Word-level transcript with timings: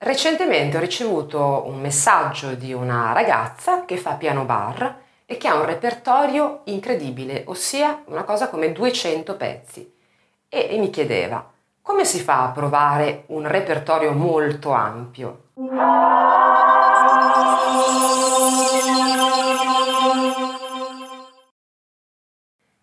Recentemente 0.00 0.76
ho 0.76 0.80
ricevuto 0.80 1.64
un 1.66 1.80
messaggio 1.80 2.54
di 2.54 2.72
una 2.72 3.12
ragazza 3.12 3.84
che 3.84 3.96
fa 3.96 4.12
piano 4.12 4.44
bar 4.44 4.96
e 5.26 5.36
che 5.36 5.48
ha 5.48 5.56
un 5.56 5.64
repertorio 5.64 6.60
incredibile, 6.66 7.42
ossia 7.48 8.02
una 8.04 8.22
cosa 8.22 8.48
come 8.48 8.70
200 8.70 9.34
pezzi. 9.34 9.92
E, 10.48 10.68
e 10.70 10.78
mi 10.78 10.90
chiedeva, 10.90 11.44
come 11.82 12.04
si 12.04 12.20
fa 12.20 12.44
a 12.44 12.50
provare 12.50 13.24
un 13.26 13.48
repertorio 13.48 14.12
molto 14.12 14.70
ampio? 14.70 15.46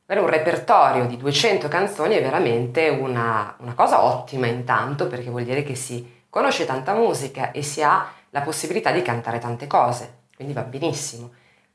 Avere 0.08 0.20
un 0.20 0.30
repertorio 0.30 1.06
di 1.06 1.16
200 1.16 1.70
canzoni 1.70 2.16
è 2.16 2.22
veramente 2.22 2.90
una, 2.90 3.56
una 3.60 3.74
cosa 3.74 4.04
ottima 4.04 4.48
intanto 4.48 5.08
perché 5.08 5.30
vuol 5.30 5.46
dire 5.46 5.64
che 5.64 5.76
si 5.76 6.15
conosce 6.36 6.66
tanta 6.66 6.94
musica 6.94 7.52
e 7.52 7.62
si 7.62 7.82
ha 7.82 8.12
la 8.32 8.42
possibilità 8.42 8.92
di 8.92 9.02
cantare 9.02 9.40
tante 9.40 9.68
cose, 9.68 10.24
quindi 10.36 10.54
va 10.54 10.64
benissimo. 10.64 11.32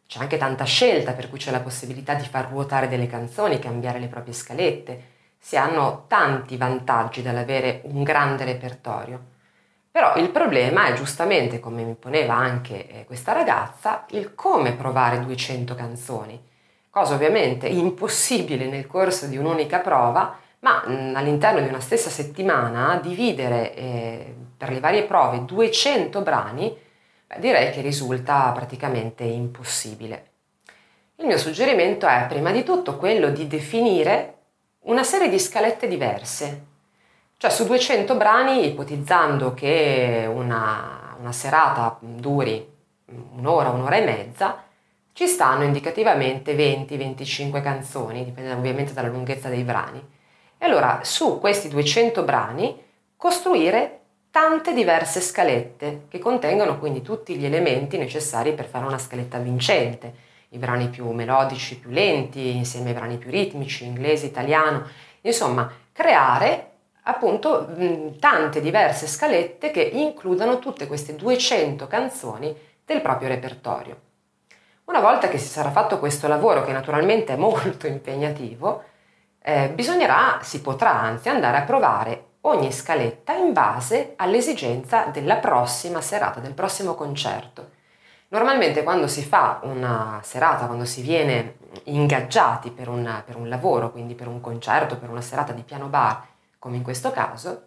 C'è 0.07 0.19
anche 0.19 0.37
tanta 0.37 0.65
scelta 0.65 1.13
per 1.13 1.31
cui 1.31 1.39
c'è 1.39 1.51
la 1.51 1.61
possibilità 1.61 2.13
di 2.13 2.27
far 2.27 2.51
ruotare 2.51 2.87
delle 2.87 3.07
canzoni, 3.07 3.59
cambiare 3.59 3.99
le 3.99 4.09
proprie 4.09 4.35
scalette. 4.35 5.03
Si 5.39 5.57
hanno 5.57 6.05
tanti 6.09 6.59
vantaggi 6.59 7.23
dall'avere 7.23 7.81
un 7.85 8.03
grande 8.03 8.45
repertorio. 8.45 9.21
Però 9.91 10.17
il 10.17 10.29
problema 10.29 10.89
è 10.89 10.93
giustamente, 10.93 11.59
come 11.59 11.83
mi 11.83 11.95
poneva 11.95 12.35
anche 12.35 12.87
eh, 12.87 13.05
questa 13.07 13.33
ragazza, 13.33 14.05
il 14.11 14.35
come 14.35 14.75
provare 14.75 15.21
200 15.21 15.75
canzoni. 15.75 16.39
Cosa 16.91 17.15
ovviamente 17.15 17.67
impossibile 17.67 18.67
nel 18.67 18.87
corso 18.87 19.25
di 19.25 19.39
un'unica 19.39 19.79
prova, 19.79 20.37
ma 20.71 21.19
all'interno 21.19 21.61
di 21.61 21.69
una 21.69 21.81
stessa 21.81 22.11
settimana 22.11 22.99
dividere 23.03 23.75
eh, 23.75 24.35
per 24.57 24.71
le 24.71 24.81
varie 24.81 25.05
prove 25.05 25.45
200 25.45 26.21
brani, 26.23 26.77
beh, 27.27 27.39
direi 27.39 27.71
che 27.73 27.81
risulta 27.81 28.51
praticamente 28.55 29.25
impossibile. 29.25 30.27
Il 31.17 31.27
mio 31.27 31.39
suggerimento 31.39 32.07
è 32.07 32.27
prima 32.29 32.51
di 32.51 32.63
tutto 32.63 32.97
quello 32.97 33.31
di 33.31 33.47
definire 33.47 34.35
una 34.85 35.03
serie 35.03 35.29
di 35.29 35.39
scalette 35.39 35.87
diverse, 35.87 36.65
cioè 37.37 37.51
su 37.51 37.65
200 37.67 38.17
brani, 38.17 38.67
ipotizzando 38.67 39.55
che 39.55 40.29
una, 40.31 41.17
una 41.19 41.33
serata 41.33 41.97
duri 42.01 42.79
un'ora, 43.35 43.71
un'ora 43.71 43.97
e 43.97 44.05
mezza, 44.05 44.63
ci 45.13 45.27
stanno 45.27 45.65
indicativamente 45.65 46.55
20-25 46.55 47.63
canzoni, 47.63 48.25
dipende 48.25 48.53
ovviamente 48.53 48.93
dalla 48.93 49.09
lunghezza 49.09 49.49
dei 49.49 49.63
brani. 49.63 50.19
E 50.63 50.67
allora 50.67 51.01
su 51.05 51.41
questi 51.41 51.69
200 51.69 52.23
brani 52.23 52.79
costruire 53.17 54.01
tante 54.31 54.75
diverse 54.75 55.23
scalette 55.23 56.03
che 56.09 56.19
contengono 56.19 56.79
quindi 56.79 57.01
tutti 57.01 57.35
gli 57.37 57.47
elementi 57.47 57.97
necessari 57.97 58.53
per 58.53 58.67
fare 58.67 58.85
una 58.85 58.99
scaletta 58.99 59.39
vincente, 59.39 60.13
i 60.51 60.59
brani 60.59 60.89
più 60.89 61.09
melodici, 61.13 61.79
più 61.79 61.89
lenti, 61.89 62.55
insieme 62.55 62.91
ai 62.91 62.95
brani 62.95 63.17
più 63.17 63.31
ritmici, 63.31 63.87
inglese, 63.87 64.27
italiano, 64.27 64.87
insomma, 65.23 65.73
creare 65.93 66.73
appunto 67.05 67.67
tante 68.21 68.61
diverse 68.61 69.07
scalette 69.07 69.71
che 69.71 69.81
includano 69.81 70.59
tutte 70.59 70.87
queste 70.87 71.17
200 71.17 71.87
canzoni 71.87 72.55
del 72.85 73.01
proprio 73.01 73.29
repertorio. 73.29 73.99
Una 74.85 75.01
volta 75.01 75.29
che 75.29 75.39
si 75.39 75.49
sarà 75.49 75.71
fatto 75.71 75.99
questo 75.99 76.29
lavoro, 76.29 76.65
che 76.65 76.73
naturalmente 76.73 77.33
è 77.33 77.37
molto 77.37 77.87
impegnativo, 77.89 78.85
eh, 79.43 79.71
bisognerà, 79.71 80.39
si 80.43 80.61
potrà 80.61 80.93
anzi 80.93 81.29
andare 81.29 81.57
a 81.57 81.63
provare 81.63 82.25
ogni 82.43 82.73
scaletta 82.73 83.35
in 83.35 83.53
base 83.53 84.15
all'esigenza 84.17 85.05
della 85.07 85.37
prossima 85.37 86.01
serata, 86.01 86.41
del 86.41 86.55
prossimo 86.55 86.95
concerto. 86.95 87.79
Normalmente 88.29 88.83
quando 88.83 89.09
si 89.09 89.25
fa 89.25 89.61
una 89.63 90.21
serata, 90.23 90.67
quando 90.67 90.85
si 90.85 91.03
viene 91.03 91.57
ingaggiati 91.85 92.71
per, 92.71 92.89
una, 92.89 93.23
per 93.25 93.37
un 93.37 93.49
lavoro, 93.49 93.91
quindi 93.91 94.15
per 94.15 94.29
un 94.29 94.41
concerto, 94.41 94.97
per 94.97 95.11
una 95.11 95.21
serata 95.21 95.53
di 95.53 95.63
piano 95.63 95.87
bar, 95.89 96.25
come 96.59 96.77
in 96.77 96.83
questo 96.83 97.11
caso, 97.11 97.63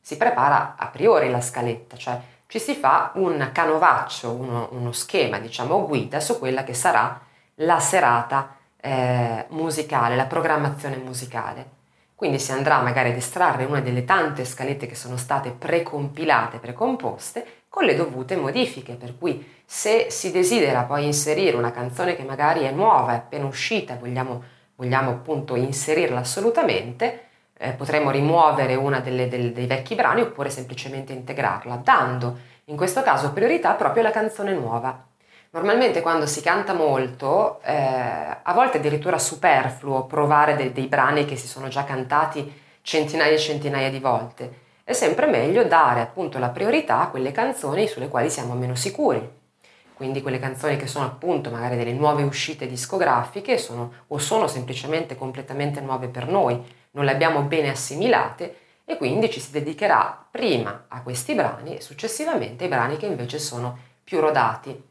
si 0.00 0.16
prepara 0.16 0.74
a 0.76 0.88
priori 0.88 1.30
la 1.30 1.40
scaletta, 1.40 1.96
cioè 1.96 2.20
ci 2.48 2.58
si 2.58 2.74
fa 2.74 3.12
un 3.14 3.50
canovaccio, 3.52 4.32
uno, 4.32 4.68
uno 4.72 4.92
schema, 4.92 5.38
diciamo, 5.38 5.86
guida 5.86 6.18
su 6.18 6.38
quella 6.38 6.64
che 6.64 6.74
sarà 6.74 7.20
la 7.56 7.78
serata 7.78 8.56
eh, 8.82 9.46
musicale, 9.50 10.16
la 10.16 10.26
programmazione 10.26 10.96
musicale. 10.96 11.80
Quindi 12.14 12.38
si 12.38 12.52
andrà 12.52 12.80
magari 12.80 13.10
ad 13.10 13.16
estrarre 13.16 13.64
una 13.64 13.80
delle 13.80 14.04
tante 14.04 14.44
scalette 14.44 14.86
che 14.86 14.94
sono 14.94 15.16
state 15.16 15.50
precompilate, 15.50 16.58
precomposte, 16.58 17.62
con 17.68 17.84
le 17.84 17.96
dovute 17.96 18.36
modifiche, 18.36 18.94
per 18.94 19.16
cui 19.16 19.44
se 19.64 20.08
si 20.10 20.30
desidera 20.30 20.82
poi 20.82 21.06
inserire 21.06 21.56
una 21.56 21.72
canzone 21.72 22.14
che 22.14 22.22
magari 22.22 22.64
è 22.64 22.70
nuova, 22.70 23.12
è 23.12 23.16
appena 23.16 23.46
uscita, 23.46 23.96
vogliamo, 23.96 24.42
vogliamo 24.76 25.10
appunto 25.10 25.56
inserirla 25.56 26.20
assolutamente, 26.20 27.28
eh, 27.56 27.72
potremmo 27.72 28.10
rimuovere 28.10 28.76
del, 29.02 29.52
dei 29.52 29.66
vecchi 29.66 29.94
brani 29.94 30.20
oppure 30.20 30.50
semplicemente 30.50 31.12
integrarla, 31.12 31.76
dando 31.76 32.38
in 32.66 32.76
questo 32.76 33.02
caso 33.02 33.32
priorità 33.32 33.72
proprio 33.72 34.02
alla 34.02 34.12
canzone 34.12 34.52
nuova. 34.52 35.06
Normalmente 35.54 36.00
quando 36.00 36.24
si 36.24 36.40
canta 36.40 36.72
molto, 36.72 37.60
eh, 37.62 37.74
a 37.74 38.52
volte 38.54 38.78
è 38.78 38.80
addirittura 38.80 39.18
superfluo 39.18 40.06
provare 40.06 40.56
dei, 40.56 40.72
dei 40.72 40.86
brani 40.86 41.26
che 41.26 41.36
si 41.36 41.46
sono 41.46 41.68
già 41.68 41.84
cantati 41.84 42.60
centinaia 42.80 43.34
e 43.34 43.38
centinaia 43.38 43.90
di 43.90 43.98
volte. 43.98 44.60
È 44.82 44.94
sempre 44.94 45.26
meglio 45.26 45.64
dare 45.64 46.00
appunto 46.00 46.38
la 46.38 46.48
priorità 46.48 47.00
a 47.00 47.08
quelle 47.08 47.32
canzoni 47.32 47.86
sulle 47.86 48.08
quali 48.08 48.30
siamo 48.30 48.54
meno 48.54 48.74
sicuri. 48.74 49.40
Quindi 49.92 50.22
quelle 50.22 50.38
canzoni 50.38 50.78
che 50.78 50.86
sono 50.86 51.04
appunto 51.04 51.50
magari 51.50 51.76
delle 51.76 51.92
nuove 51.92 52.22
uscite 52.22 52.66
discografiche 52.66 53.58
sono, 53.58 53.92
o 54.06 54.16
sono 54.16 54.46
semplicemente 54.46 55.16
completamente 55.16 55.82
nuove 55.82 56.08
per 56.08 56.28
noi, 56.28 56.64
non 56.92 57.04
le 57.04 57.10
abbiamo 57.10 57.42
bene 57.42 57.68
assimilate 57.68 58.56
e 58.86 58.96
quindi 58.96 59.28
ci 59.28 59.38
si 59.38 59.50
dedicherà 59.50 60.24
prima 60.30 60.86
a 60.88 61.02
questi 61.02 61.34
brani 61.34 61.76
e 61.76 61.82
successivamente 61.82 62.64
ai 62.64 62.70
brani 62.70 62.96
che 62.96 63.04
invece 63.04 63.38
sono 63.38 63.76
più 64.02 64.18
rodati 64.18 64.90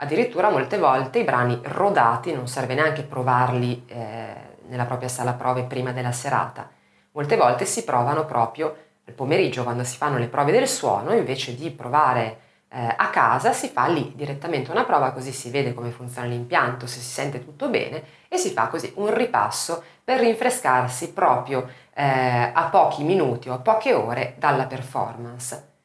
Addirittura 0.00 0.50
molte 0.50 0.78
volte 0.78 1.18
i 1.18 1.24
brani 1.24 1.58
rodati 1.64 2.32
non 2.32 2.46
serve 2.46 2.74
neanche 2.74 3.02
provarli 3.02 3.84
eh, 3.88 4.34
nella 4.68 4.84
propria 4.84 5.08
sala 5.08 5.32
prove 5.32 5.64
prima 5.64 5.90
della 5.90 6.12
serata. 6.12 6.70
Molte 7.12 7.36
volte 7.36 7.64
si 7.64 7.82
provano 7.82 8.24
proprio 8.24 8.76
al 9.04 9.14
pomeriggio 9.14 9.64
quando 9.64 9.82
si 9.82 9.96
fanno 9.96 10.18
le 10.18 10.28
prove 10.28 10.52
del 10.52 10.68
suono, 10.68 11.12
invece 11.14 11.56
di 11.56 11.70
provare 11.72 12.38
eh, 12.68 12.94
a 12.96 13.10
casa 13.10 13.52
si 13.52 13.68
fa 13.68 13.88
lì 13.88 14.12
direttamente 14.14 14.70
una 14.70 14.84
prova 14.84 15.10
così 15.10 15.32
si 15.32 15.50
vede 15.50 15.74
come 15.74 15.90
funziona 15.90 16.28
l'impianto, 16.28 16.86
se 16.86 17.00
si 17.00 17.10
sente 17.10 17.42
tutto 17.42 17.68
bene 17.68 18.04
e 18.28 18.36
si 18.36 18.50
fa 18.50 18.68
così 18.68 18.92
un 18.96 19.12
ripasso 19.12 19.82
per 20.04 20.20
rinfrescarsi 20.20 21.12
proprio 21.12 21.68
eh, 21.92 22.52
a 22.54 22.68
pochi 22.70 23.02
minuti 23.02 23.48
o 23.48 23.54
a 23.54 23.58
poche 23.58 23.94
ore 23.94 24.36
dalla 24.38 24.66
performance. 24.66 25.77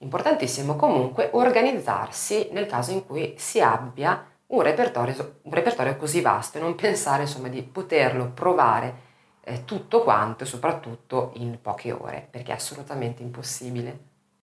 Importantissimo 0.00 0.76
comunque 0.76 1.30
organizzarsi 1.32 2.48
nel 2.52 2.66
caso 2.66 2.92
in 2.92 3.04
cui 3.04 3.34
si 3.36 3.60
abbia 3.60 4.24
un 4.46 4.62
repertorio, 4.62 5.40
un 5.42 5.52
repertorio 5.52 5.96
così 5.96 6.20
vasto 6.20 6.58
e 6.58 6.60
non 6.60 6.76
pensare 6.76 7.22
insomma 7.22 7.48
di 7.48 7.62
poterlo 7.62 8.30
provare 8.30 9.06
eh, 9.42 9.64
tutto 9.64 10.02
quanto 10.02 10.44
e 10.44 10.46
soprattutto 10.46 11.32
in 11.34 11.58
poche 11.60 11.90
ore, 11.92 12.26
perché 12.30 12.52
è 12.52 12.54
assolutamente 12.54 13.22
impossibile. 13.22 14.07